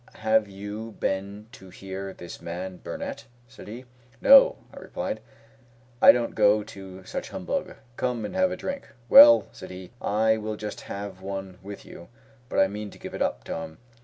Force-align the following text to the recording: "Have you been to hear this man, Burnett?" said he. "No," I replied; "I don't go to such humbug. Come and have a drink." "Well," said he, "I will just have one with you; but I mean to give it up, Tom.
"Have 0.15 0.49
you 0.49 0.93
been 0.99 1.45
to 1.51 1.69
hear 1.69 2.11
this 2.11 2.41
man, 2.41 2.79
Burnett?" 2.83 3.25
said 3.47 3.67
he. 3.67 3.85
"No," 4.19 4.57
I 4.73 4.77
replied; 4.77 5.19
"I 6.01 6.11
don't 6.11 6.33
go 6.33 6.63
to 6.63 7.03
such 7.05 7.29
humbug. 7.29 7.75
Come 7.97 8.25
and 8.25 8.35
have 8.35 8.49
a 8.49 8.57
drink." 8.57 8.89
"Well," 9.09 9.45
said 9.51 9.69
he, 9.69 9.91
"I 10.01 10.37
will 10.37 10.55
just 10.55 10.81
have 10.89 11.21
one 11.21 11.59
with 11.61 11.85
you; 11.85 12.07
but 12.49 12.57
I 12.57 12.67
mean 12.67 12.89
to 12.89 12.97
give 12.97 13.13
it 13.13 13.21
up, 13.21 13.43
Tom. 13.43 13.77